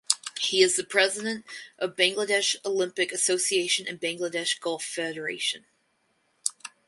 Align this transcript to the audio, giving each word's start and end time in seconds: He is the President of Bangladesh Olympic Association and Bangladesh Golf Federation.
He 0.39 0.63
is 0.63 0.77
the 0.77 0.83
President 0.83 1.45
of 1.77 1.95
Bangladesh 1.95 2.55
Olympic 2.65 3.11
Association 3.11 3.87
and 3.87 3.99
Bangladesh 4.01 4.59
Golf 4.59 4.83
Federation. 4.83 5.65